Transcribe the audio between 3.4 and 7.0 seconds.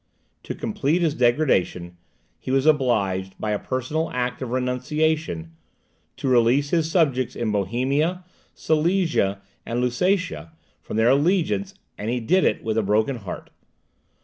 a personal act of renunciation, to release his